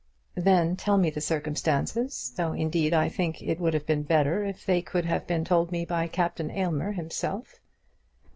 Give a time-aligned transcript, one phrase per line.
[0.33, 4.65] "Then tell me the circumstances, though indeed I think it would have been better if
[4.65, 7.59] they could have been told to me by Captain Aylmer himself."